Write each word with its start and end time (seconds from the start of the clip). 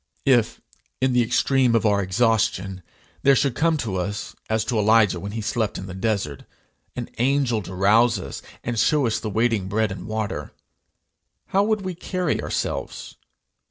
If, 0.25 0.59
in 0.99 1.13
the 1.13 1.21
extreme 1.21 1.75
of 1.75 1.85
our 1.85 2.01
exhaustion, 2.01 2.81
there 3.21 3.35
should 3.35 3.53
come 3.53 3.77
to 3.77 3.97
us, 3.97 4.35
as 4.49 4.65
to 4.65 4.79
Elijah 4.79 5.19
when 5.19 5.33
he 5.33 5.41
slept 5.41 5.77
in 5.77 5.85
the 5.85 5.93
desert, 5.93 6.43
an 6.95 7.07
angel 7.19 7.61
to 7.61 7.75
rouse 7.75 8.17
us, 8.17 8.41
and 8.63 8.79
show 8.79 9.05
us 9.05 9.19
the 9.19 9.29
waiting 9.29 9.67
bread 9.67 9.91
and 9.91 10.07
water, 10.07 10.53
how 11.49 11.61
would 11.65 11.81
we 11.81 11.93
carry 11.93 12.41
ourselves? 12.41 13.15